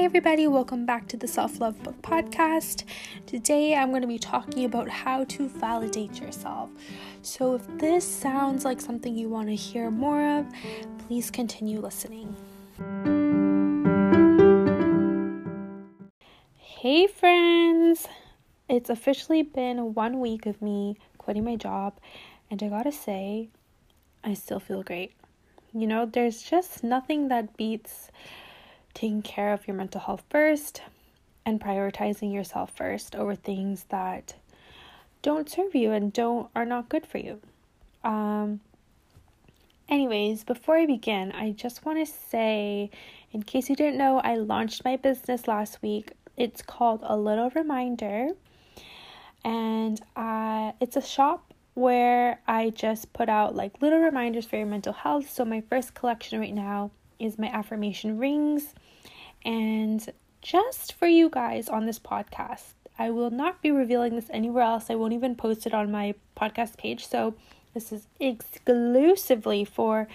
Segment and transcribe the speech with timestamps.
[0.00, 2.84] Hey, everybody, welcome back to the Self Love Book Podcast.
[3.26, 6.70] Today I'm going to be talking about how to validate yourself.
[7.20, 10.46] So, if this sounds like something you want to hear more of,
[11.00, 12.34] please continue listening.
[16.56, 18.08] Hey, friends!
[18.70, 22.00] It's officially been one week of me quitting my job,
[22.50, 23.50] and I gotta say,
[24.24, 25.12] I still feel great.
[25.74, 28.10] You know, there's just nothing that beats
[28.94, 30.82] taking care of your mental health first
[31.46, 34.34] and prioritizing yourself first over things that
[35.22, 37.40] don't serve you and don't are not good for you.
[38.04, 38.60] Um
[39.88, 42.90] anyways, before I begin, I just want to say
[43.32, 46.12] in case you didn't know, I launched my business last week.
[46.36, 48.28] It's called A Little Reminder.
[49.44, 54.66] And uh it's a shop where I just put out like little reminders for your
[54.66, 55.30] mental health.
[55.30, 58.74] So my first collection right now is my affirmation rings.
[59.44, 64.64] And just for you guys on this podcast, I will not be revealing this anywhere
[64.64, 64.90] else.
[64.90, 67.06] I won't even post it on my podcast page.
[67.06, 67.34] So
[67.74, 70.08] this is exclusively for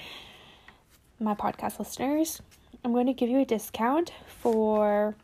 [1.19, 2.41] my podcast listeners.
[2.83, 5.15] I'm going to give you a discount for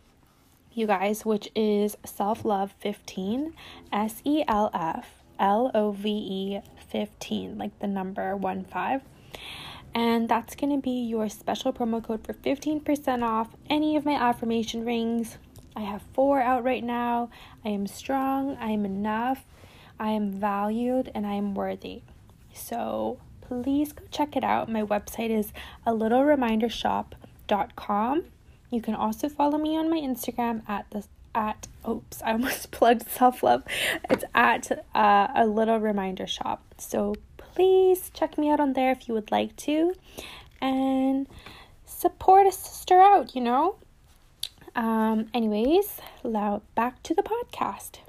[0.73, 3.53] you guys, which is Self Love 15,
[3.91, 9.01] S E L F L O V E 15, like the number 1 5
[9.93, 14.13] and that's going to be your special promo code for 15% off any of my
[14.13, 15.37] affirmation rings.
[15.75, 17.29] I have four out right now.
[17.65, 19.45] I am strong, I am enough,
[19.99, 22.01] I am valued, and I am worthy.
[22.53, 24.69] So please go check it out.
[24.69, 25.53] My website is
[25.85, 28.23] a little reminder shop.com.
[28.69, 33.09] You can also follow me on my Instagram at the at oops I almost plugged
[33.09, 33.63] self love.
[34.09, 36.63] It's at uh, a little reminder shop.
[36.77, 37.15] So
[37.53, 39.93] please check me out on there if you would like to
[40.61, 41.27] and
[41.85, 43.75] support a sister out, you know?
[44.75, 47.99] Um, anyways, now back to the podcast.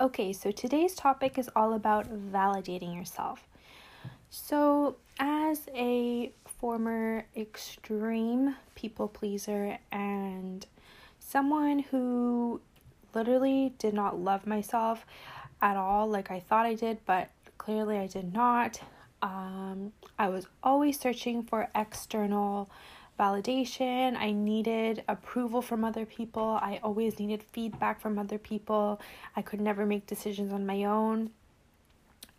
[0.00, 3.46] Okay, so today's topic is all about validating yourself.
[4.30, 10.66] So, as a former extreme people pleaser and
[11.20, 12.60] someone who
[13.14, 15.04] literally did not love myself,
[15.62, 18.80] at all like I thought I did, but clearly I did not.
[19.22, 22.68] Um, I was always searching for external
[23.18, 24.16] validation.
[24.16, 26.58] I needed approval from other people.
[26.60, 29.00] I always needed feedback from other people.
[29.36, 31.30] I could never make decisions on my own.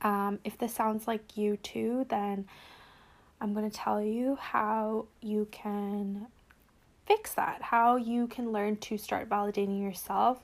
[0.01, 2.45] Um, if this sounds like you too, then
[3.39, 6.27] I'm going to tell you how you can
[7.05, 10.43] fix that, how you can learn to start validating yourself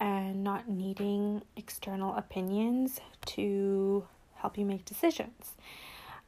[0.00, 4.04] and not needing external opinions to
[4.36, 5.52] help you make decisions.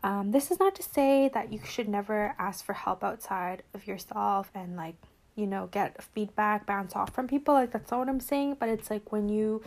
[0.03, 3.87] Um, this is not to say that you should never ask for help outside of
[3.87, 4.95] yourself and like
[5.37, 8.69] you know get feedback bounce off from people like that's not what i'm saying but
[8.69, 9.63] it's like when you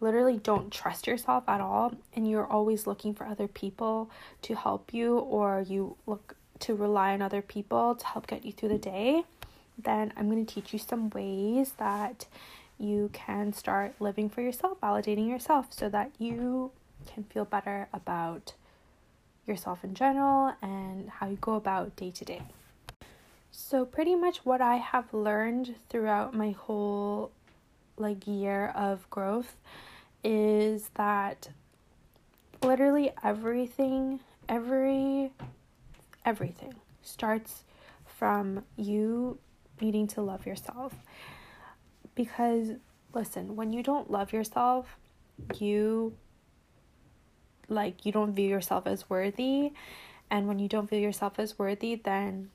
[0.00, 4.10] literally don't trust yourself at all and you're always looking for other people
[4.42, 8.52] to help you or you look to rely on other people to help get you
[8.52, 9.22] through the day
[9.78, 12.26] then i'm going to teach you some ways that
[12.78, 16.70] you can start living for yourself, validating yourself so that you
[17.06, 18.54] can feel better about
[19.46, 22.42] yourself in general and how you go about day to day.
[23.50, 27.30] So pretty much what I have learned throughout my whole
[27.96, 29.56] like year of growth
[30.22, 31.48] is that
[32.62, 35.32] literally everything every
[36.24, 37.64] everything starts
[38.04, 39.38] from you
[39.80, 40.92] needing to love yourself
[42.16, 42.70] because
[43.14, 44.96] listen, when you don't love yourself,
[45.60, 46.14] you
[47.68, 49.72] like you don't view yourself as worthy,
[50.28, 52.50] and when you don't view yourself as worthy, then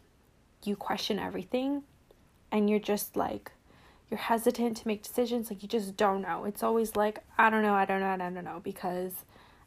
[0.63, 1.83] you question everything
[2.51, 3.51] and you're just like
[4.09, 6.43] you're hesitant to make decisions like you just don't know.
[6.43, 9.13] It's always like I don't know, I don't know, I don't know because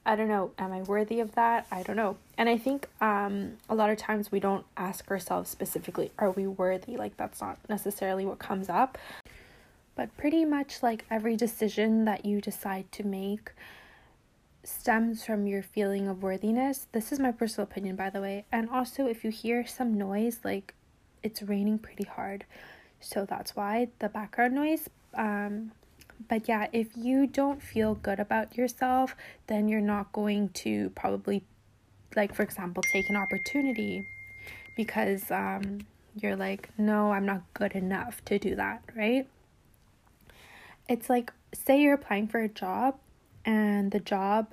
[0.06, 1.66] I don't know, am I worthy of that?
[1.72, 2.18] I don't know.
[2.36, 6.46] And I think um a lot of times we don't ask ourselves specifically are we
[6.46, 6.96] worthy?
[6.96, 8.98] Like that's not necessarily what comes up.
[9.96, 13.52] But pretty much like every decision that you decide to make
[14.64, 16.86] stems from your feeling of worthiness.
[16.92, 18.46] This is my personal opinion, by the way.
[18.50, 20.74] And also, if you hear some noise, like
[21.22, 22.44] it's raining pretty hard.
[23.00, 24.88] So that's why the background noise.
[25.14, 25.72] Um,
[26.28, 29.14] but yeah, if you don't feel good about yourself,
[29.46, 31.42] then you're not going to probably,
[32.16, 34.06] like, for example, take an opportunity
[34.76, 35.80] because um,
[36.16, 39.26] you're like, no, I'm not good enough to do that, right?
[40.88, 42.96] It's like say you're applying for a job
[43.44, 44.48] and the job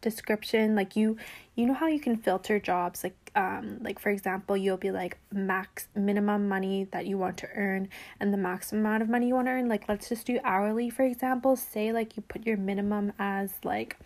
[0.00, 1.16] description like you
[1.54, 5.18] you know how you can filter jobs like um like for example you'll be like
[5.32, 7.88] max minimum money that you want to earn
[8.18, 9.68] and the maximum amount of money you want to earn.
[9.68, 11.54] Like let's just do hourly for example.
[11.56, 13.98] Say like you put your minimum as like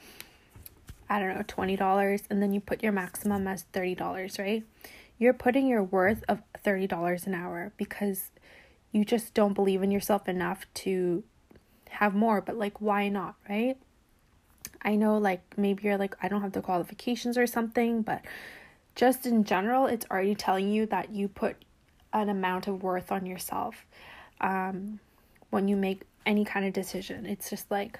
[1.08, 4.64] I don't know $20 and then you put your maximum as $30 right?
[5.19, 8.31] You're putting your worth of $30 an hour because
[8.90, 11.22] you just don't believe in yourself enough to
[11.94, 13.76] have more but like why not right
[14.85, 18.23] I know like maybe you're like I don't have the qualifications or something, but
[18.94, 21.56] just in general, it's already telling you that you put
[22.12, 23.87] an amount of worth on yourself.
[24.41, 25.00] Um
[25.50, 27.26] when you make any kind of decision.
[27.26, 27.99] It's just like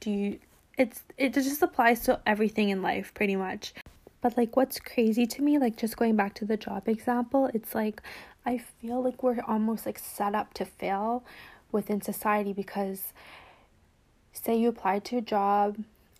[0.00, 0.38] do you
[0.76, 3.74] it's it just applies to everything in life pretty much.
[4.22, 7.74] But like what's crazy to me, like just going back to the job example, it's
[7.74, 8.00] like
[8.46, 11.24] I feel like we're almost like set up to fail
[11.72, 13.12] within society because
[14.32, 15.76] say you apply to a job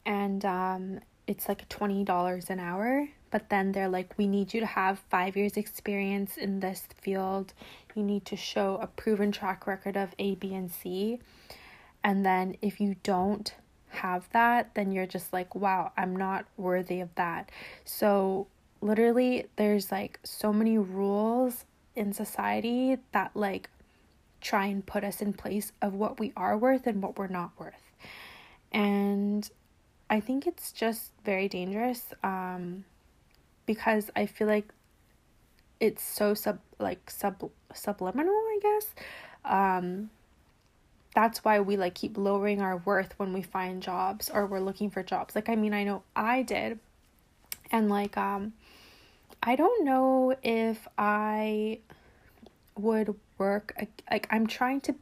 [0.07, 4.67] and um, it's like $20 an hour but then they're like we need you to
[4.67, 7.53] have five years experience in this field.
[7.97, 11.19] You need to show a proven track record of a b and c.
[12.05, 13.53] And then if you don't
[13.89, 17.51] have that then you're just like wow i'm not worthy of that.
[17.85, 18.47] So
[18.81, 21.65] literally there's like so many rules
[21.97, 23.69] in society that like
[24.45, 27.51] try and put us in place of what we are worth and what we're not
[27.59, 27.85] worth
[28.71, 29.51] and
[30.11, 32.85] I think it's just very dangerous um,
[33.67, 34.69] because I feel like
[35.81, 38.95] it's so sub like sub subliminal, I guess.
[39.45, 40.11] Um,
[41.15, 44.91] that's why we like keep lowering our worth when we find jobs or we're looking
[44.91, 45.35] for jobs.
[45.35, 46.79] Like I mean, I know I did.
[47.71, 48.53] And like um
[49.43, 51.79] I don't know if I
[52.77, 53.75] would work
[54.11, 54.95] like I'm trying to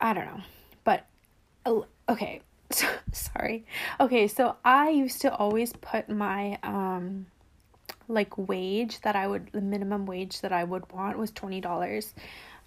[0.00, 0.40] I don't know.
[0.84, 1.06] But
[2.08, 3.64] okay, so, sorry.
[4.00, 7.26] Okay, so I used to always put my um
[8.06, 12.14] like wage that I would the minimum wage that I would want was twenty dollars.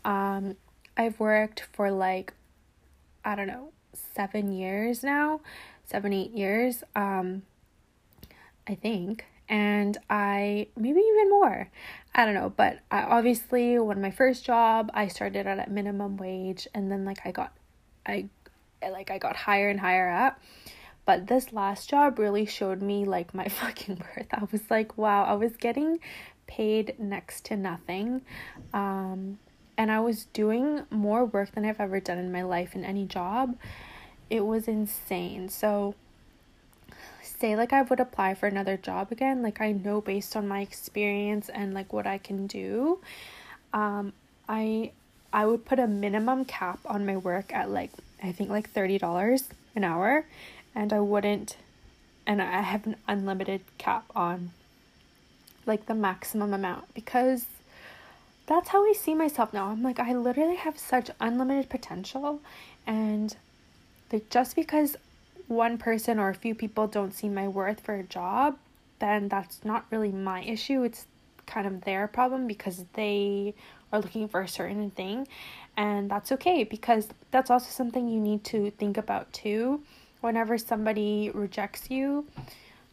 [0.06, 0.56] Um
[0.98, 2.34] I've worked for like
[3.24, 5.42] I don't know, seven years now,
[5.86, 7.44] seven, eight years, um,
[8.68, 9.26] I think.
[9.50, 11.70] And I maybe even more.
[12.14, 16.18] I don't know, but I obviously when my first job I started out at minimum
[16.18, 17.54] wage and then like I got
[18.06, 18.30] I
[18.84, 20.42] like I got higher and higher up.
[21.06, 24.28] But this last job really showed me like my fucking worth.
[24.32, 26.00] I was like, wow, I was getting
[26.48, 28.22] paid next to nothing.
[28.74, 29.40] Um
[29.78, 33.06] and I was doing more work than I've ever done in my life in any
[33.06, 33.58] job.
[34.30, 35.48] It was insane.
[35.48, 35.96] So
[37.42, 40.62] say like I would apply for another job again, like I know based on my
[40.62, 43.00] experience and like what I can do,
[43.74, 44.14] um
[44.48, 44.92] I
[45.34, 47.92] I would put a minimum cap on my work at like
[48.24, 49.44] I think like $30
[49.76, 50.26] an hour.
[50.76, 51.58] And I wouldn't
[52.28, 54.52] and I have an unlimited cap on
[55.66, 57.46] like the maximum amount because
[58.46, 59.68] that's how I see myself now.
[59.68, 62.40] I'm like I literally have such unlimited potential.
[62.86, 63.36] And
[64.12, 64.96] like just because
[65.52, 68.58] one person or a few people don't see my worth for a job,
[69.00, 70.84] then that's not really my issue.
[70.84, 71.06] It's
[71.46, 73.54] kind of their problem because they
[73.92, 75.28] are looking for a certain thing
[75.76, 79.82] and that's okay because that's also something you need to think about too
[80.22, 82.26] whenever somebody rejects you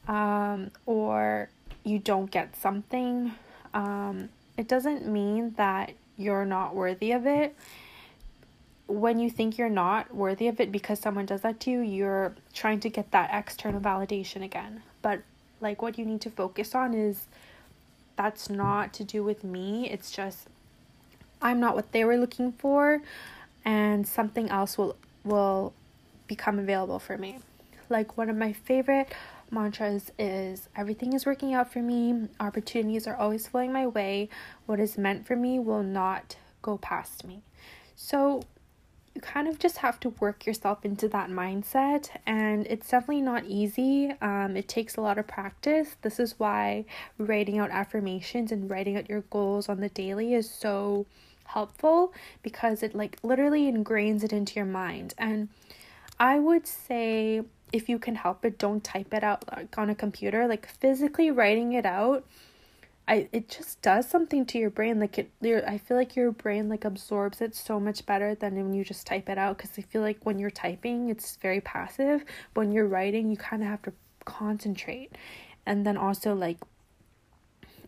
[0.09, 1.49] um, or
[1.85, 3.33] you don't get something
[3.75, 7.55] um, it doesn't mean that you're not worthy of it
[8.89, 12.35] when you think you're not worthy of it because someone does that to you you're
[12.53, 15.21] trying to get that external validation again but
[15.61, 17.27] like what you need to focus on is
[18.17, 20.49] that's not to do with me it's just
[21.41, 23.01] I'm not what they were looking for
[23.65, 25.73] and something else will will
[26.27, 27.39] become available for me.
[27.89, 29.09] Like one of my favorite
[29.51, 34.29] mantras is everything is working out for me, opportunities are always flowing my way,
[34.67, 37.43] what is meant for me will not go past me.
[37.97, 38.43] So
[39.19, 43.45] you kind of just have to work yourself into that mindset and it's definitely not
[43.47, 46.85] easy um, it takes a lot of practice this is why
[47.19, 51.07] writing out affirmations and writing out your goals on the daily is so
[51.49, 55.15] helpful because it like literally ingrains it into your mind.
[55.19, 55.49] And
[56.19, 59.95] I would say if you can help it, don't type it out like on a
[59.95, 60.47] computer.
[60.47, 62.25] Like physically writing it out,
[63.09, 65.01] I it just does something to your brain.
[65.01, 68.55] Like it, your I feel like your brain like absorbs it so much better than
[68.57, 69.57] when you just type it out.
[69.57, 72.25] Because I feel like when you're typing, it's very passive.
[72.53, 73.93] But when you're writing, you kind of have to
[74.27, 75.17] concentrate,
[75.65, 76.59] and then also like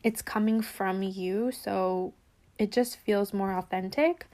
[0.03, 2.15] it's coming from you, so
[2.59, 4.27] it just feels more authentic.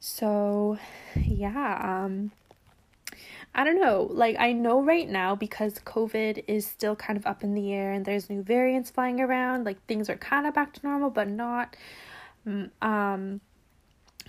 [0.00, 0.78] So,
[1.14, 2.32] yeah, um
[3.54, 4.08] I don't know.
[4.10, 7.92] Like, I know right now because COVID is still kind of up in the air
[7.92, 11.28] and there's new variants flying around, like, things are kind of back to normal, but
[11.28, 11.76] not.
[12.46, 13.40] Mm, um,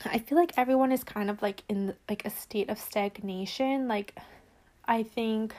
[0.06, 3.88] I feel like everyone is kind of like in like a state of stagnation.
[3.88, 4.18] Like,
[4.86, 5.56] I think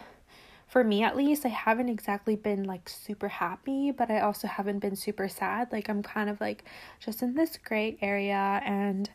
[0.66, 4.80] for me at least, I haven't exactly been like super happy, but I also haven't
[4.80, 5.73] been super sad.
[5.73, 6.64] Like, I'm kind of like
[7.00, 9.09] just in this gray area and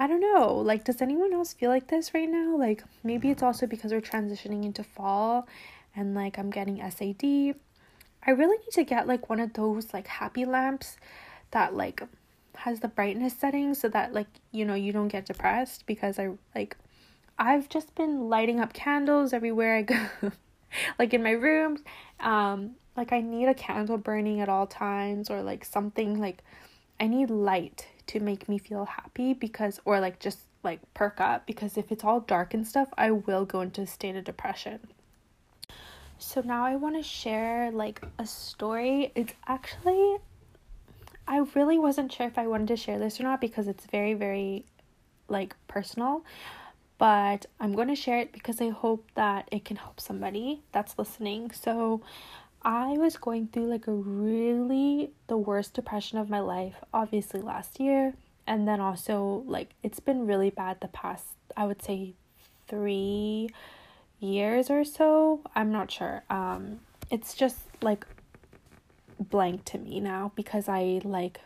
[0.00, 0.54] I don't know.
[0.54, 2.56] Like, does anyone else feel like this right now?
[2.56, 5.48] Like, maybe it's also because we're transitioning into fall
[5.96, 7.56] and like I'm getting SAD.
[8.26, 10.96] I really need to get like one of those like happy lamps
[11.50, 12.02] that like
[12.54, 16.30] has the brightness setting so that like you know you don't get depressed because I
[16.54, 16.76] like
[17.38, 20.32] I've just been lighting up candles everywhere I go.
[20.98, 21.78] like in my room,
[22.20, 26.42] um like I need a candle burning at all times or like something like
[27.00, 31.46] I need light to make me feel happy because or like just like perk up
[31.46, 34.80] because if it's all dark and stuff, I will go into a state of depression.
[36.18, 39.12] So now I want to share like a story.
[39.14, 40.16] It's actually
[41.26, 44.14] I really wasn't sure if I wanted to share this or not because it's very
[44.14, 44.64] very
[45.28, 46.24] like personal,
[46.96, 50.98] but I'm going to share it because I hope that it can help somebody that's
[50.98, 51.50] listening.
[51.52, 52.00] So
[52.62, 57.78] I was going through like a really the worst depression of my life, obviously last
[57.78, 58.14] year,
[58.46, 61.24] and then also like it's been really bad the past
[61.56, 62.14] I would say
[62.68, 63.48] 3
[64.20, 65.40] years or so.
[65.54, 66.24] I'm not sure.
[66.30, 68.06] Um it's just like
[69.20, 71.40] blank to me now because I like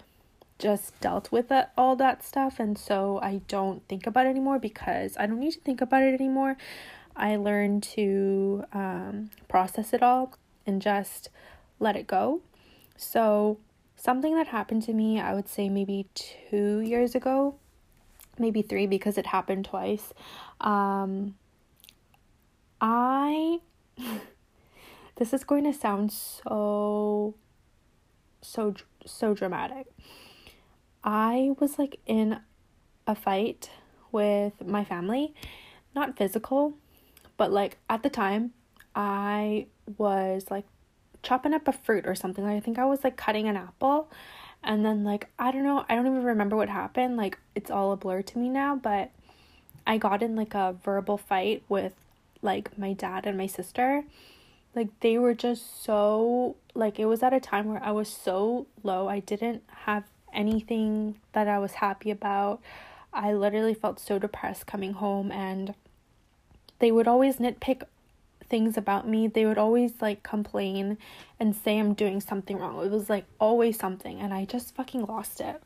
[0.58, 4.58] just dealt with it, all that stuff and so I don't think about it anymore
[4.58, 6.56] because I don't need to think about it anymore.
[7.14, 10.34] I learned to um, process it all
[10.66, 11.28] and just
[11.78, 12.40] let it go.
[12.96, 13.58] So,
[13.96, 17.56] something that happened to me, I would say maybe two years ago,
[18.38, 20.12] maybe three because it happened twice.
[20.60, 21.36] Um,
[22.80, 23.60] I,
[25.16, 27.34] this is going to sound so,
[28.40, 28.74] so,
[29.06, 29.86] so dramatic.
[31.04, 32.40] I was like in
[33.06, 33.70] a fight
[34.12, 35.34] with my family,
[35.94, 36.74] not physical,
[37.36, 38.52] but like at the time,
[38.94, 39.66] I
[39.98, 40.64] was like
[41.22, 42.44] chopping up a fruit or something.
[42.44, 44.08] I think I was like cutting an apple
[44.62, 47.16] and then like I don't know, I don't even remember what happened.
[47.16, 49.10] Like it's all a blur to me now, but
[49.86, 51.92] I got in like a verbal fight with
[52.40, 54.04] like my dad and my sister.
[54.74, 58.66] Like they were just so like it was at a time where I was so
[58.82, 59.08] low.
[59.08, 62.60] I didn't have anything that I was happy about.
[63.12, 65.74] I literally felt so depressed coming home and
[66.78, 67.82] they would always nitpick
[68.52, 70.98] things about me, they would always like complain
[71.40, 72.84] and say I'm doing something wrong.
[72.84, 75.62] It was like always something and I just fucking lost it.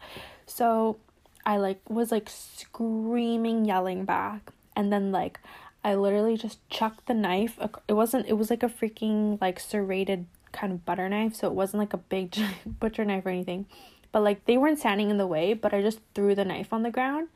[0.47, 0.99] So
[1.45, 5.41] I like was like screaming, yelling back and then like
[5.83, 7.59] I literally just chucked the knife.
[7.89, 11.55] It wasn't it was like a freaking like serrated kind of butter knife, so it
[11.55, 13.67] wasn't like a big butcher knife or anything.
[14.13, 16.85] But like they weren't standing in the way, but I just threw the knife on
[16.85, 17.31] the ground.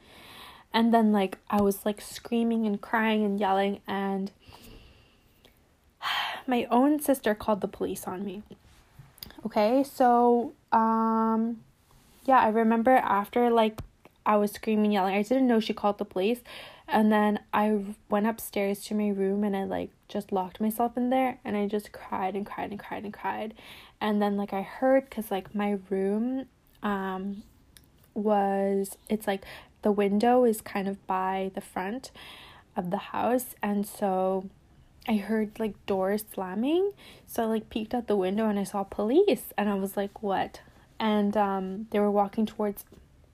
[0.73, 4.31] And then like I was like screaming and crying and yelling and
[6.47, 8.43] my own sister called the police on me.
[9.45, 11.61] Okay, so um
[12.25, 13.81] yeah, I remember after like
[14.27, 15.15] I was screaming yelling.
[15.15, 16.41] I didn't know she called the police.
[16.87, 21.11] And then I went upstairs to my room and I like just locked myself in
[21.11, 23.55] there and I just cried and cried and cried and cried.
[24.01, 26.47] And then like I heard cuz like my room
[26.83, 27.43] um
[28.15, 29.45] was it's like
[29.83, 32.11] the window is kind of by the front
[32.77, 34.49] of the house and so
[35.11, 36.93] I heard like doors slamming.
[37.27, 40.23] So I like peeked out the window and I saw police and I was like,
[40.23, 40.61] "What?"
[41.01, 42.85] And um they were walking towards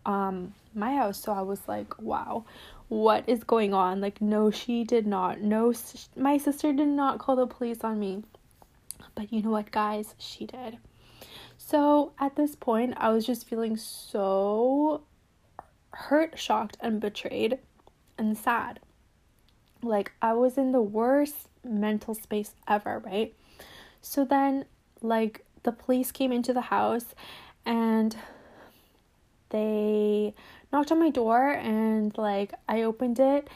[0.06, 1.18] um my house.
[1.20, 2.44] So I was like, "Wow.
[2.88, 5.42] What is going on?" Like no, she did not.
[5.42, 5.74] No
[6.16, 8.22] my sister did not call the police on me.
[9.14, 10.14] But you know what, guys?
[10.16, 10.78] She did.
[11.58, 15.02] So at this point, I was just feeling so
[15.90, 17.58] hurt, shocked, and betrayed
[18.16, 18.80] and sad.
[19.82, 23.34] Like I was in the worst mental space ever, right?
[24.00, 24.66] So then,
[25.02, 27.06] like, the police came into the house
[27.64, 28.16] and
[29.50, 30.34] they
[30.72, 33.48] knocked on my door, and like, I opened it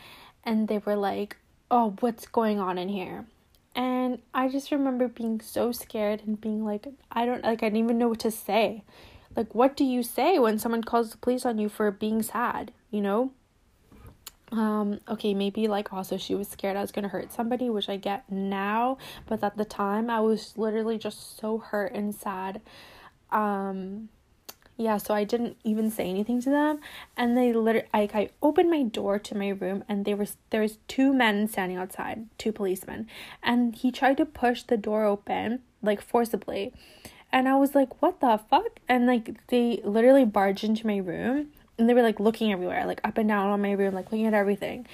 [0.44, 1.36] and they were like,
[1.70, 3.26] Oh, what's going on in here?
[3.76, 7.84] And I just remember being so scared and being like, I don't like, I didn't
[7.84, 8.82] even know what to say.
[9.36, 12.72] Like, what do you say when someone calls the police on you for being sad,
[12.90, 13.30] you know?
[14.52, 17.96] Um okay maybe like also she was scared i was gonna hurt somebody which i
[17.96, 22.60] get now but at the time i was literally just so hurt and sad
[23.30, 24.08] um
[24.80, 26.80] yeah, so I didn't even say anything to them,
[27.14, 30.62] and they literally like I opened my door to my room, and there was there
[30.62, 33.06] was two men standing outside, two policemen,
[33.42, 36.72] and he tried to push the door open like forcibly,
[37.30, 38.80] and I was like, what the fuck?
[38.88, 41.48] And like they literally barged into my room,
[41.80, 44.26] and they were like looking everywhere, like up and down on my room, like looking
[44.26, 44.86] at everything,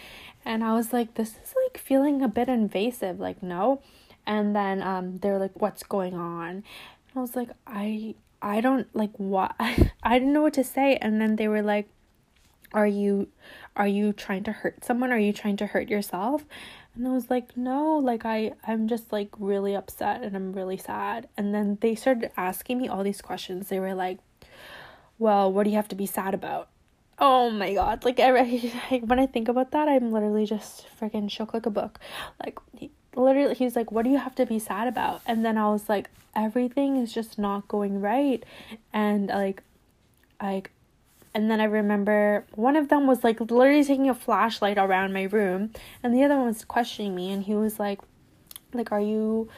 [0.45, 3.83] and I was like, this is like feeling a bit invasive, like no,
[4.27, 6.65] and then um they're like, what's going on?
[7.15, 10.97] I was like, I I don't like what I didn't know what to say.
[10.97, 11.89] And then they were like
[12.73, 13.29] are you
[13.75, 15.13] are you trying to hurt someone?
[15.13, 16.45] Are you trying to hurt yourself?
[16.95, 20.77] And I was like no like I I'm just like really upset and I'm really
[20.77, 21.29] sad.
[21.37, 23.69] And then they started asking me all these questions.
[23.69, 24.19] They were like
[25.19, 26.69] well what do you have to be sad about
[27.19, 28.05] oh my god.
[28.05, 31.71] Like every like, when I think about that I'm literally just freaking shook like a
[31.71, 31.99] book.
[32.45, 32.59] Like
[33.15, 35.23] literally he's like what do you have to be sad about?
[35.27, 38.45] And then i was like everything is just not going right.
[38.93, 39.63] And like
[40.43, 40.71] like
[41.37, 45.25] and then i remember one of them was like literally taking a flashlight around my
[45.25, 45.71] room
[46.03, 48.01] and the other one was questioning me and he was like
[48.73, 49.49] like are you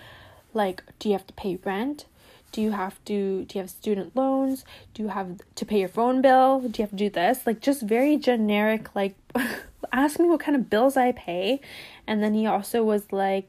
[0.55, 2.07] like do you have to pay rent
[2.53, 4.65] do you have to do you have student loans?
[4.95, 6.61] Do you have to pay your phone bill?
[6.61, 7.47] Do you have to do this?
[7.47, 9.15] Like just very generic like
[9.93, 11.61] ask me what kind of bills i pay.
[12.07, 13.49] And then he also was like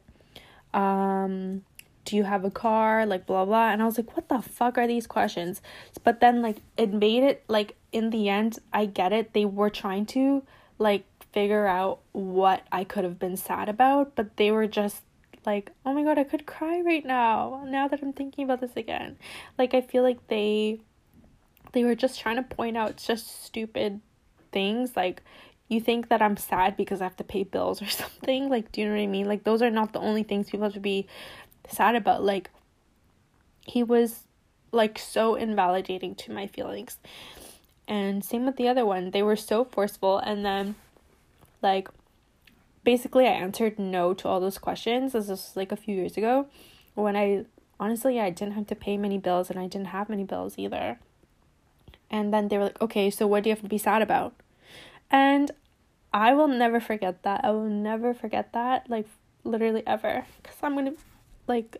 [0.74, 1.64] um
[2.06, 3.06] do you have a car?
[3.06, 5.62] Like blah blah and i was like what the fuck are these questions?
[6.04, 9.34] But then like it made it like in the end i get it.
[9.34, 10.44] They were trying to
[10.78, 15.04] like figure out what i could have been sad about but they were just
[15.46, 18.76] like oh my god i could cry right now now that i'm thinking about this
[18.76, 19.18] again
[19.58, 20.80] like i feel like they
[21.72, 24.02] they were just trying to point out just stupid
[24.52, 25.22] things like
[25.70, 28.50] you think that I'm sad because I have to pay bills or something.
[28.50, 29.28] Like, do you know what I mean?
[29.28, 31.08] Like, those are not the only things people have to be
[31.70, 32.24] sad about.
[32.24, 32.50] Like,
[33.66, 34.24] he was
[34.72, 36.98] like so invalidating to my feelings.
[37.88, 39.12] And same with the other one.
[39.12, 40.18] They were so forceful.
[40.18, 40.76] And then,
[41.62, 41.88] like,
[42.90, 45.14] basically, I answered no to all those questions.
[45.14, 46.48] This was like a few years ago
[46.96, 47.46] when I
[47.80, 50.98] honestly, I didn't have to pay many bills and I didn't have many bills either.
[52.10, 54.34] And then they were like, okay, so what do you have to be sad about?
[55.12, 55.52] And
[56.12, 57.46] I will never forget that.
[57.46, 59.06] I will never forget that, like,
[59.44, 60.26] literally ever.
[60.42, 60.94] Because I'm gonna,
[61.46, 61.78] like,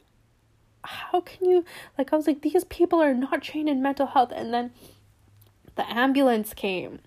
[0.84, 1.66] how can you,
[1.98, 4.32] like, I was like, these people are not trained in mental health.
[4.36, 4.74] And then
[5.74, 7.00] the ambulance came.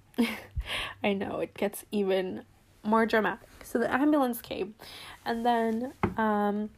[1.05, 2.43] I know, it gets even
[2.83, 3.49] more dramatic.
[3.73, 4.75] So the ambulance came.
[5.25, 6.69] And then, um,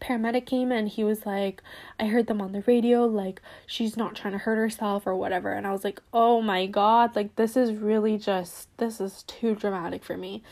[0.00, 1.62] paramedic came and he was like,
[1.98, 5.52] I heard them on the radio, like, she's not trying to hurt herself or whatever.
[5.52, 9.54] And I was like, oh my god, like, this is really just, this is too
[9.54, 10.42] dramatic for me.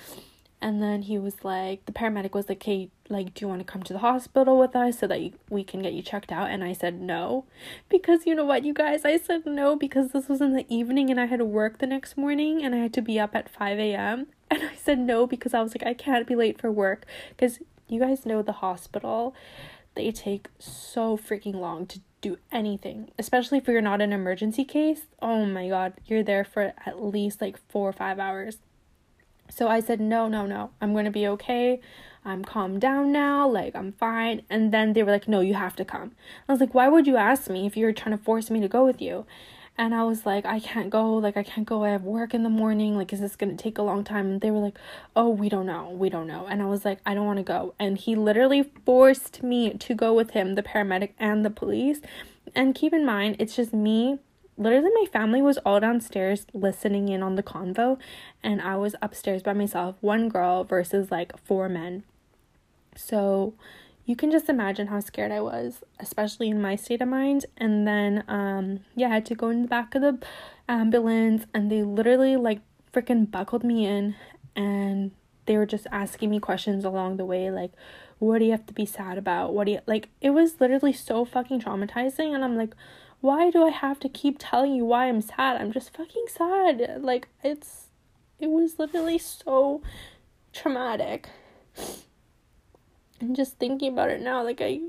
[0.62, 3.65] And then he was like, the paramedic was like, hey, like, do you want to
[3.65, 6.51] come to the hospital with us so that you, we can get you checked out?
[6.51, 7.45] And I said no.
[7.88, 11.11] Because you know what, you guys, I said no because this was in the evening
[11.11, 13.49] and I had to work the next morning and I had to be up at
[13.49, 14.29] 5 a.m.
[14.53, 17.59] And I said no because I was like, I can't be late for work because
[17.88, 19.35] you guys know the hospital,
[19.95, 25.07] they take so freaking long to do anything, especially if you're not an emergency case.
[25.23, 28.59] Oh my god, you're there for at least like four or five hours.
[29.49, 31.81] So I said, no, no, no, I'm gonna be okay.
[32.23, 34.43] I'm calmed down now, like I'm fine.
[34.51, 36.12] And then they were like, no, you have to come.
[36.47, 38.69] I was like, why would you ask me if you're trying to force me to
[38.69, 39.25] go with you?
[39.78, 42.42] And I was like, I can't go, like, I can't go, I have work in
[42.42, 44.26] the morning, like, is this gonna take a long time?
[44.26, 44.78] And they were like,
[45.16, 46.46] oh, we don't know, we don't know.
[46.46, 47.74] And I was like, I don't wanna go.
[47.78, 52.00] And he literally forced me to go with him, the paramedic and the police.
[52.54, 54.18] And keep in mind, it's just me.
[54.58, 57.98] Literally, my family was all downstairs listening in on the convo,
[58.42, 62.04] and I was upstairs by myself, one girl versus like four men.
[62.94, 63.54] So,
[64.05, 67.47] you can just imagine how scared I was, especially in my state of mind.
[67.57, 70.19] And then, um, yeah, I had to go in the back of the
[70.69, 72.61] ambulance, and they literally like
[72.93, 74.17] freaking buckled me in,
[74.57, 75.12] and
[75.47, 77.73] they were just asking me questions along the way, like,
[78.19, 79.55] what do you have to be sad about?
[79.55, 80.09] What do you like?
[80.21, 82.75] It was literally so fucking traumatizing, and I'm like,
[83.21, 85.61] why do I have to keep telling you why I'm sad?
[85.61, 87.03] I'm just fucking sad.
[87.03, 87.87] Like, it's,
[88.41, 89.81] it was literally so
[90.53, 91.29] traumatic
[93.22, 94.80] and just thinking about it now like i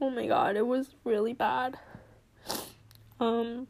[0.00, 1.78] oh my god it was really bad.
[3.20, 3.68] Um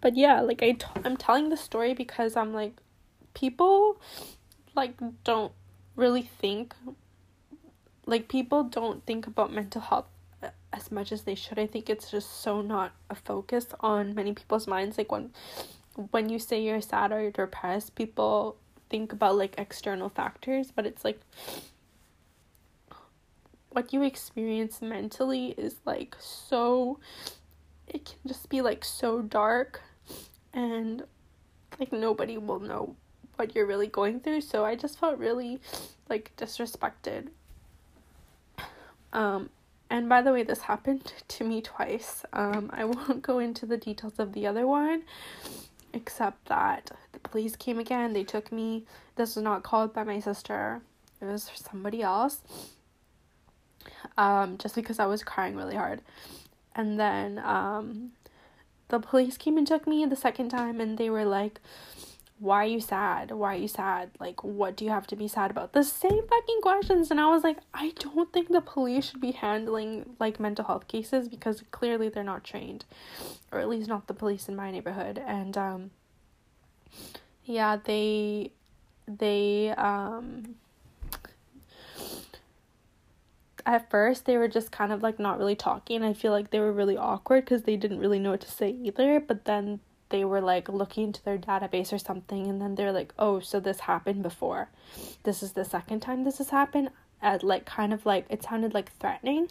[0.00, 2.80] but yeah like I t- i'm telling the story because i'm like
[3.34, 4.00] people
[4.74, 5.52] like don't
[5.96, 6.74] really think
[8.06, 10.06] like people don't think about mental health
[10.72, 11.58] as much as they should.
[11.58, 14.96] I think it's just so not a focus on many people's minds.
[14.96, 15.30] Like when
[16.10, 18.56] when you say you're sad or you're depressed people
[18.88, 21.20] think about like external factors but it's like
[23.70, 26.98] what you experience mentally is like so
[27.86, 29.80] it can just be like so dark
[30.52, 31.02] and
[31.78, 32.96] like nobody will know
[33.36, 34.42] what you're really going through.
[34.42, 35.60] So I just felt really
[36.08, 37.28] like disrespected.
[39.12, 39.50] Um
[39.88, 42.24] and by the way, this happened to me twice.
[42.32, 45.02] Um I won't go into the details of the other one
[45.92, 48.12] except that the police came again.
[48.12, 48.84] They took me.
[49.16, 50.82] This was not called by my sister.
[51.20, 52.40] It was somebody else.
[54.16, 56.02] Um just because I was crying really hard.
[56.74, 58.12] And then um
[58.88, 61.60] the police came and took me the second time and they were like
[62.38, 63.32] why are you sad?
[63.32, 64.12] Why are you sad?
[64.18, 65.74] Like what do you have to be sad about?
[65.74, 69.32] The same fucking questions and i was like i don't think the police should be
[69.32, 72.84] handling like mental health cases because clearly they're not trained
[73.52, 75.18] or at least not the police in my neighborhood.
[75.26, 75.90] And um
[77.44, 78.52] yeah they
[79.06, 80.54] they um
[83.66, 86.02] at first they were just kind of like not really talking.
[86.02, 88.70] I feel like they were really awkward because they didn't really know what to say
[88.70, 89.20] either.
[89.20, 93.14] But then they were like looking into their database or something, and then they're like,
[93.18, 94.68] "Oh, so this happened before.
[95.24, 96.90] This is the second time this has happened."
[97.22, 99.50] At like kind of like it sounded like threatening,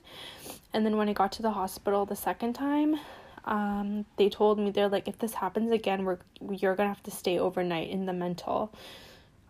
[0.74, 3.00] and then when I got to the hospital the second time,
[3.46, 6.20] um, they told me they're like, if this happens again, we're
[6.52, 8.72] you're gonna have to stay overnight in the mental,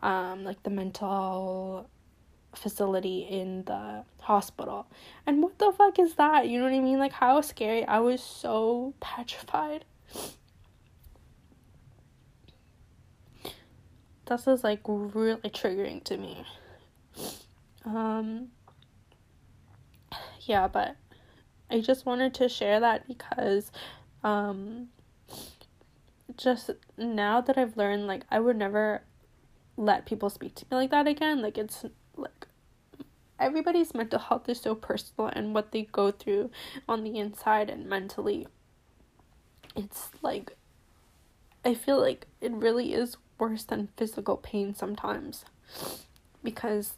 [0.02, 1.90] um, like the mental
[2.56, 4.88] facility in the hospital.
[5.26, 6.48] And what the fuck is that?
[6.48, 7.00] You know what I mean?
[7.00, 7.86] Like how scary.
[7.86, 9.86] I was so petrified.
[14.26, 16.46] This is like really triggering to me.
[17.86, 18.50] Um
[20.42, 20.96] yeah, but
[21.72, 23.72] I just wanted to share that because
[24.24, 24.90] um
[26.38, 29.04] just now that I've learned like I would never
[29.78, 31.42] let people speak to me like that again.
[31.42, 31.86] Like it's
[32.22, 32.48] like
[33.40, 36.50] everybody's mental health is so personal and what they go through
[36.88, 38.48] on the inside and mentally
[39.76, 40.56] it's like
[41.64, 45.46] I feel like it really is worse than physical pain sometimes
[46.44, 46.94] because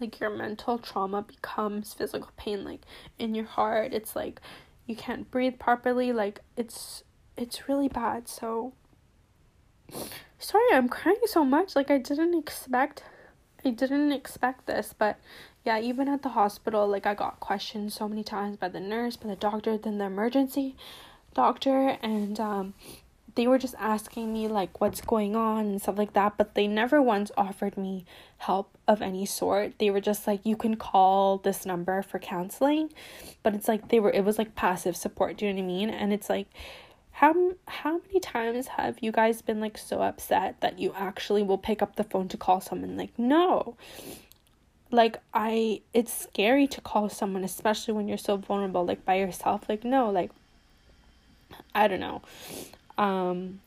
[0.00, 2.82] like your mental trauma becomes physical pain like
[3.18, 3.92] in your heart.
[3.92, 4.40] It's like
[4.86, 6.12] you can't breathe properly.
[6.12, 7.02] Like it's
[7.36, 8.28] it's really bad.
[8.28, 8.72] So
[10.38, 11.74] sorry i'm crying so much.
[11.76, 13.04] Like i didn't expect
[13.68, 15.18] I didn't expect this, but
[15.64, 19.16] yeah, even at the hospital, like I got questioned so many times by the nurse,
[19.16, 20.74] by the doctor, then the emergency
[21.34, 22.74] doctor, and um,
[23.34, 26.66] they were just asking me like what's going on and stuff like that, but they
[26.66, 28.06] never once offered me
[28.38, 29.78] help of any sort.
[29.78, 32.90] They were just like, you can call this number for counseling,
[33.42, 35.36] but it's like they were, it was like passive support.
[35.36, 35.90] Do you know what I mean?
[35.90, 36.48] And it's like,
[37.18, 41.58] how how many times have you guys been like so upset that you actually will
[41.58, 42.96] pick up the phone to call someone?
[42.96, 43.74] Like no.
[44.92, 49.68] Like i it's scary to call someone especially when you're so vulnerable like by yourself.
[49.68, 50.30] Like no like
[51.74, 52.22] i don't know.
[52.96, 53.58] Um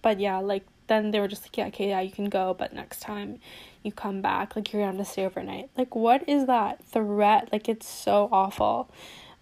[0.00, 2.72] but yeah like then they were just like yeah okay yeah you can go but
[2.72, 3.40] next time
[3.82, 5.68] you come back like you're gonna have to stay overnight.
[5.76, 7.50] Like what is that threat?
[7.52, 8.88] Like it's so awful.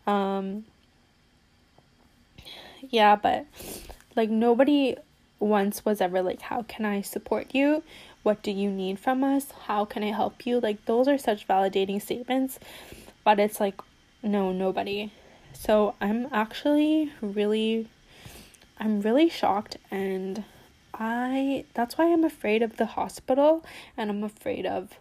[0.08, 0.64] Um
[2.90, 3.46] yeah, but
[4.16, 4.96] like nobody
[5.38, 7.82] once was ever like, How can I support you?
[8.22, 9.46] What do you need from us?
[9.66, 10.58] How can I help you?
[10.58, 12.58] Like, those are such validating statements,
[13.22, 13.80] but it's like,
[14.22, 15.12] no, nobody.
[15.52, 17.88] So I'm actually really,
[18.78, 20.44] I'm really shocked and
[20.94, 23.64] I, that's why I'm afraid of the hospital
[23.96, 24.98] and I'm afraid of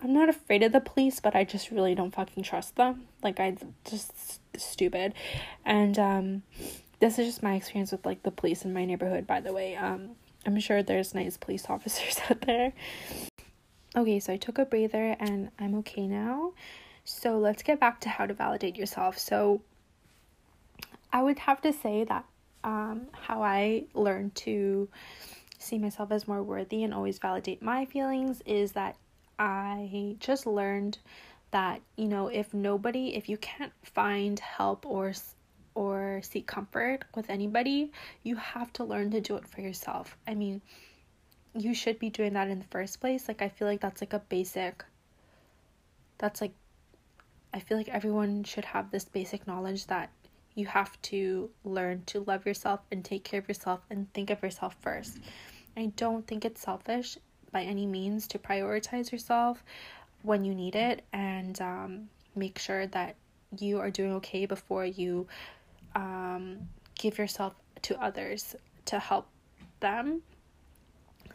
[0.00, 3.08] I'm not afraid of the police, but I just really don't fucking trust them.
[3.22, 5.14] Like I just stupid.
[5.64, 6.42] And um
[7.00, 9.76] this is just my experience with like the police in my neighborhood, by the way.
[9.76, 10.10] Um
[10.46, 12.72] I'm sure there's nice police officers out there.
[13.96, 16.52] Okay, so I took a breather and I'm okay now.
[17.04, 19.18] So let's get back to how to validate yourself.
[19.18, 19.62] So
[21.12, 22.24] I would have to say that
[22.62, 24.88] um how I learned to
[25.58, 28.96] see myself as more worthy and always validate my feelings is that
[29.38, 30.98] I just learned
[31.50, 35.12] that you know if nobody if you can't find help or
[35.74, 37.90] or seek comfort with anybody
[38.22, 40.16] you have to learn to do it for yourself.
[40.26, 40.60] I mean
[41.54, 43.28] you should be doing that in the first place.
[43.28, 44.84] Like i feel like that's like a basic
[46.18, 46.52] that's like
[47.54, 50.10] i feel like everyone should have this basic knowledge that
[50.58, 54.42] you have to learn to love yourself and take care of yourself and think of
[54.42, 55.18] yourself first.
[55.76, 57.16] I don't think it's selfish
[57.52, 59.62] by any means to prioritize yourself
[60.22, 63.16] when you need it and um, make sure that
[63.58, 65.26] you are doing okay before you
[65.94, 66.58] um,
[66.98, 69.26] give yourself to others to help
[69.80, 70.22] them.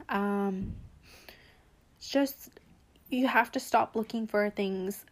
[0.09, 0.73] Um,
[1.99, 2.51] just
[3.09, 5.05] you have to stop looking for things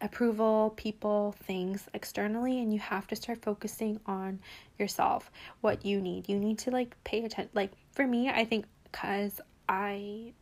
[0.00, 4.38] approval, people, things externally, and you have to start focusing on
[4.78, 6.28] yourself, what you need.
[6.28, 7.50] You need to like pay attention.
[7.52, 10.32] Like for me, I think because I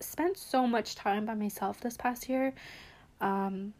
[0.00, 2.54] spent so much time by myself this past year,
[3.20, 3.72] um,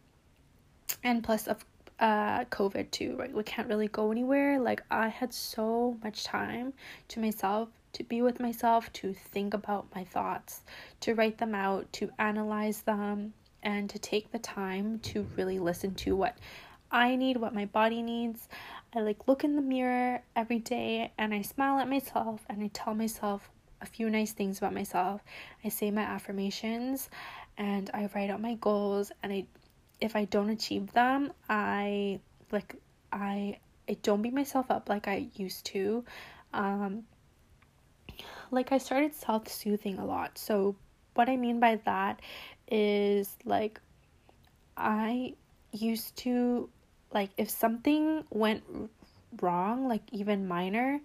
[1.03, 1.63] and plus of
[1.99, 3.33] uh COVID too, right?
[3.33, 4.59] We can't really go anywhere.
[4.59, 6.73] Like I had so much time
[7.09, 10.61] to myself to be with myself, to think about my thoughts,
[10.99, 15.95] to write them out, to analyze them, and to take the time to really listen
[15.95, 16.37] to what
[16.91, 18.47] I need, what my body needs.
[18.93, 22.69] I like look in the mirror every day and I smile at myself and I
[22.71, 23.49] tell myself
[23.81, 25.21] a few nice things about myself.
[25.63, 27.09] I say my affirmations
[27.57, 29.45] and I write out my goals and I
[29.99, 32.19] if I don't achieve them, I
[32.51, 32.75] like
[33.11, 33.59] I
[33.89, 36.03] I don't beat myself up like I used to.
[36.53, 37.03] Um
[38.51, 40.37] like I started self-soothing a lot.
[40.37, 40.75] So
[41.15, 42.21] what I mean by that
[42.69, 43.79] is like
[44.75, 45.33] I
[45.71, 46.69] used to
[47.13, 48.63] like if something went
[49.41, 50.99] wrong, like even minor,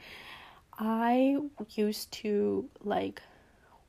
[0.79, 1.39] I
[1.71, 3.23] used to like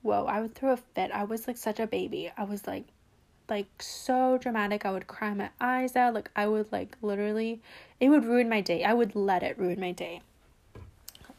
[0.02, 1.12] whoa, I would throw a fit.
[1.12, 2.32] I was like such a baby.
[2.38, 2.86] I was like
[3.50, 4.86] like so dramatic.
[4.86, 6.14] I would cry my eyes out.
[6.14, 7.62] Like I would like literally
[8.00, 8.84] it would ruin my day.
[8.84, 10.22] I would let it ruin my day.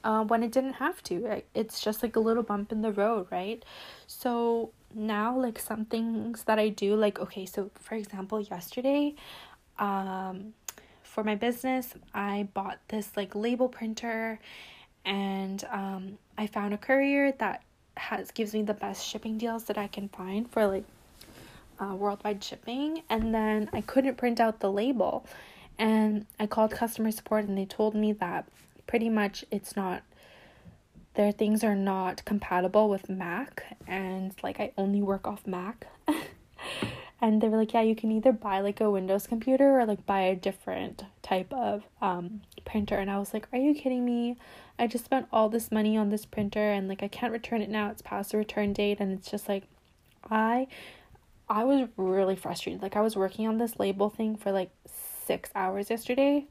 [0.03, 1.43] Uh, when it didn't have to.
[1.55, 3.65] It's just like a little bump in the road, right?
[4.07, 9.15] So now like some things that I do like okay so for example yesterday
[9.79, 10.55] um
[11.03, 14.39] for my business I bought this like label printer
[15.05, 17.63] and um I found a courier that
[17.97, 20.85] has gives me the best shipping deals that I can find for like
[21.81, 25.25] uh, worldwide shipping and then I couldn't print out the label
[25.79, 28.47] and I called customer support and they told me that
[28.87, 30.03] pretty much it's not
[31.15, 35.87] their things are not compatible with Mac and like I only work off Mac.
[37.21, 40.05] and they were like, yeah, you can either buy like a Windows computer or like
[40.07, 44.37] buy a different type of um printer and I was like, are you kidding me?
[44.79, 47.71] I just spent all this money on this printer and like I can't return it
[47.71, 47.91] now.
[47.91, 49.65] It's past the return date and it's just like
[50.31, 50.67] I
[51.49, 52.83] I was really frustrated.
[52.83, 54.71] Like I was working on this label thing for like
[55.27, 56.47] 6 hours yesterday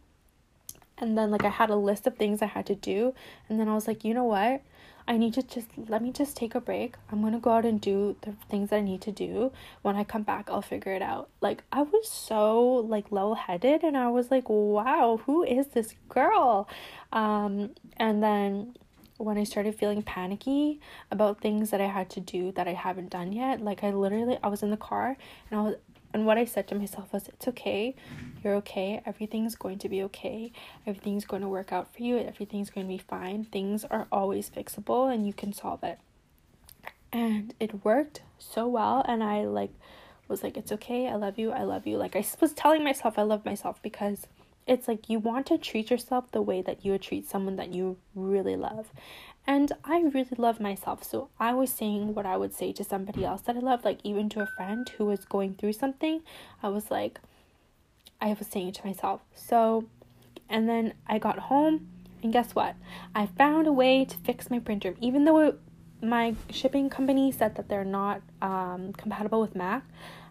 [0.98, 3.14] and then like I had a list of things I had to do
[3.50, 4.62] and then I was like, "You know what?
[5.08, 6.96] I need to just let me just take a break.
[7.12, 9.52] I'm to go out and do the things that I need to do.
[9.82, 13.98] When I come back, I'll figure it out." Like I was so like level-headed and
[13.98, 16.68] I was like, "Wow, who is this girl?"
[17.12, 18.76] Um and then
[19.18, 23.10] when I started feeling panicky about things that I had to do that I haven't
[23.10, 25.18] done yet, like I literally I was in the car
[25.50, 25.76] and I was
[26.14, 27.96] and what I said to myself was, it's okay.
[28.44, 29.02] You're okay.
[29.06, 30.52] Everything's going to be okay.
[30.86, 32.18] Everything's going to work out for you.
[32.18, 33.46] Everything's going to be fine.
[33.46, 36.00] Things are always fixable and you can solve it.
[37.12, 39.04] And it worked so well.
[39.08, 39.72] And I like
[40.34, 41.08] was like, it's okay.
[41.08, 41.52] I love you.
[41.52, 41.98] I love you.
[41.98, 44.28] Like I was telling myself I love myself because
[44.66, 47.74] it's like you want to treat yourself the way that you would treat someone that
[47.74, 48.92] you really love.
[49.46, 51.04] And I really love myself.
[51.04, 54.00] So I was saying what I would say to somebody else that I love, like
[54.04, 56.22] even to a friend who was going through something.
[56.62, 57.20] I was like,
[58.22, 59.22] I was saying it to myself.
[59.36, 59.86] So,
[60.50, 61.90] and then I got home,
[62.22, 62.76] and guess what?
[63.14, 64.96] I found a way to fix my printer.
[65.02, 65.60] Even though it,
[66.02, 69.84] my shipping company said that they're not um, compatible with Mac,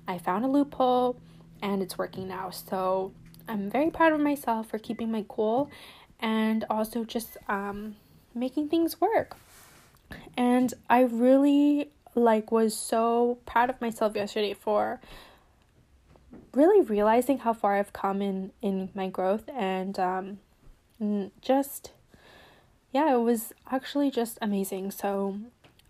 [0.08, 1.18] I found a loophole
[1.62, 2.50] and it's working now.
[2.50, 3.12] So
[3.48, 5.70] I'm very proud of myself for keeping my cool
[6.20, 7.96] and also just um,
[8.34, 9.36] making things work.
[10.36, 15.00] And I really like was so proud of myself yesterday for
[16.54, 20.38] really realizing how far I've come in in my growth and um
[21.40, 21.92] just
[22.92, 24.90] yeah, it was actually just amazing.
[24.90, 25.38] So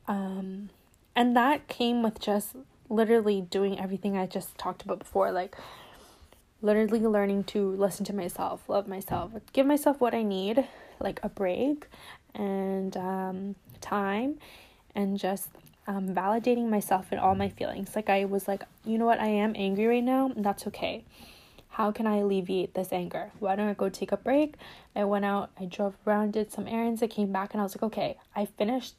[0.06, 0.70] um
[1.14, 2.56] and that came with just
[2.88, 5.56] literally doing everything I just talked about before like
[6.62, 10.66] literally learning to listen to myself, love myself, give myself what I need,
[11.00, 11.86] like a break
[12.34, 14.38] and um, time,
[14.94, 15.50] and just
[15.86, 17.94] um, validating myself and all my feelings.
[17.96, 21.04] Like, I was like, you know what, I am angry right now, and that's okay.
[21.68, 23.32] How can I alleviate this anger?
[23.38, 24.54] Why don't I go take a break?
[24.94, 27.74] I went out, I drove around, did some errands, I came back, and I was
[27.74, 28.94] like, okay, I finished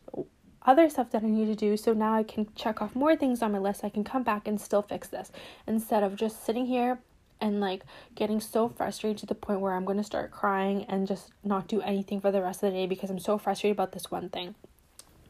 [0.65, 1.78] other stuff that I need to do.
[1.78, 3.84] So now I can check off more things on my list.
[3.84, 5.32] I can come back and still fix this
[5.67, 6.99] instead of just sitting here
[7.43, 7.84] and like
[8.15, 11.67] getting so frustrated to the point where I'm going to start crying and just not
[11.67, 14.29] do anything for the rest of the day because I'm so frustrated about this one
[14.29, 14.56] thing.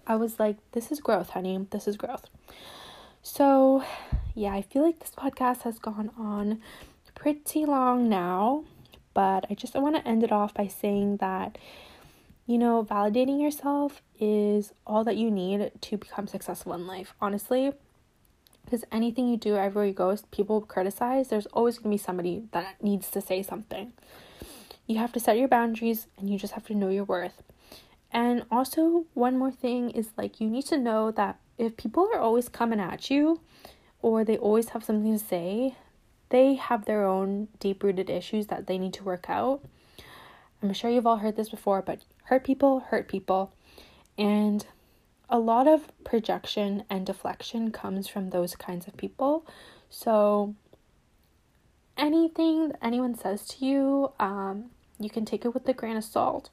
[0.05, 1.65] I was like, this is growth, honey.
[1.71, 2.27] This is growth.
[3.23, 3.83] So,
[4.35, 6.61] yeah, I feel like this podcast has gone on
[7.15, 8.63] pretty long now,
[9.15, 11.57] but I just want to end it off by saying that
[12.45, 17.13] you know, validating yourself is all that you need to become successful in life.
[17.21, 17.71] Honestly,
[18.65, 21.29] because anything you do everywhere you go, is people criticize.
[21.29, 23.93] There's always going to be somebody that needs to say something.
[24.87, 27.43] You have to set your boundaries and you just have to know your worth.
[28.11, 32.19] And also, one more thing is like you need to know that if people are
[32.19, 33.41] always coming at you
[34.01, 35.75] or they always have something to say,
[36.29, 39.61] they have their own deep rooted issues that they need to work out.
[40.61, 43.53] I'm sure you've all heard this before, but hurt people hurt people.
[44.17, 44.65] And
[45.33, 49.43] a lot of projection and deflection comes from those kinds of people.
[49.89, 50.53] So,
[51.97, 54.65] anything anyone says to you, um,
[54.99, 56.51] you can take it with a grain of salt.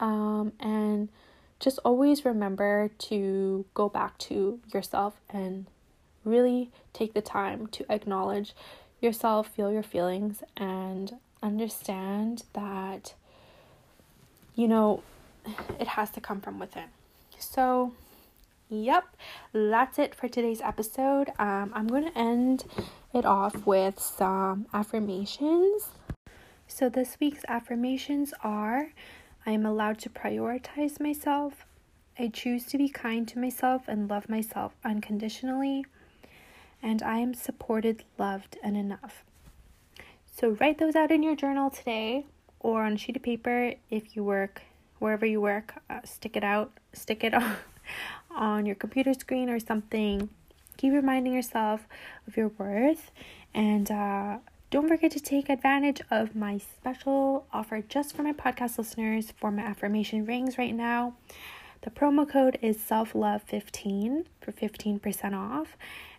[0.00, 1.10] Um, and
[1.60, 5.66] just always remember to go back to yourself and
[6.24, 8.54] really take the time to acknowledge
[9.02, 13.12] yourself, feel your feelings, and understand that,
[14.54, 15.02] you know,
[15.78, 16.84] it has to come from within.
[17.38, 17.92] So,
[18.68, 19.04] yep,
[19.52, 21.30] that's it for today's episode.
[21.38, 22.64] Um, I'm going to end
[23.12, 25.88] it off with some affirmations.
[26.66, 28.90] So, this week's affirmations are
[29.46, 31.66] I am allowed to prioritize myself.
[32.18, 35.84] I choose to be kind to myself and love myself unconditionally.
[36.82, 39.24] And I am supported, loved, and enough.
[40.30, 42.26] So, write those out in your journal today
[42.60, 44.62] or on a sheet of paper if you work
[44.98, 47.56] wherever you work, uh, stick it out, stick it on,
[48.34, 50.28] on your computer screen or something.
[50.76, 51.86] Keep reminding yourself
[52.26, 53.10] of your worth
[53.54, 54.38] and uh,
[54.70, 59.52] don't forget to take advantage of my special offer just for my podcast listeners for
[59.52, 61.14] my affirmation rings right now.
[61.82, 65.76] The promo code is self-love15 for 15% off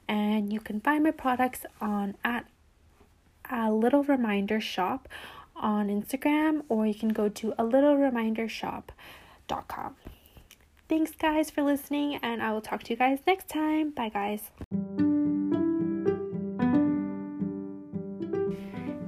[0.07, 2.45] and you can find my products on at
[3.51, 5.09] a little reminder shop
[5.55, 9.95] on Instagram or you can go to a little reminder shop.com.
[10.87, 13.89] Thanks, guys, for listening, and I will talk to you guys next time.
[13.89, 15.04] Bye, guys.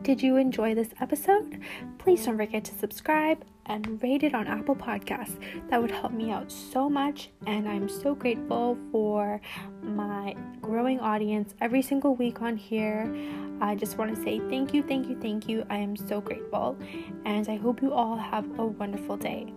[0.08, 1.60] Did you enjoy this episode?
[1.98, 5.38] Please don't forget to subscribe and rate it on Apple Podcasts.
[5.70, 9.42] That would help me out so much, and I'm so grateful for
[9.84, 13.14] my growing audience every single week on here.
[13.60, 15.66] I just want to say thank you, thank you, thank you.
[15.70, 16.78] I am so grateful,
[17.26, 19.52] and I hope you all have a wonderful day.